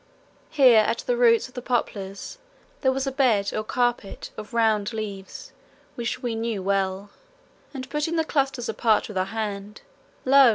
Here 0.49 0.79
at 0.79 1.03
the 1.05 1.15
roots 1.15 1.47
of 1.47 1.53
the 1.53 1.61
poplars 1.61 2.39
there 2.81 2.91
was 2.91 3.05
a 3.05 3.11
bed 3.11 3.53
or 3.53 3.63
carpet 3.63 4.31
of 4.35 4.51
round 4.51 4.93
leaves 4.93 5.53
which 5.93 6.23
we 6.23 6.33
knew 6.33 6.63
well, 6.63 7.11
and 7.71 7.87
putting 7.87 8.15
the 8.15 8.23
clusters 8.25 8.67
apart 8.67 9.07
with 9.09 9.17
our 9.19 9.25
hands, 9.25 9.81
lo! 10.25 10.49